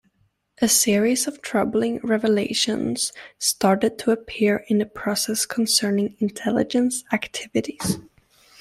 [0.59, 7.99] A series of troubling revelations started to appear in the press concerning intelligence activities.